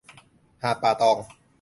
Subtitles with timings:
[0.61, 1.17] หาดป่าตอง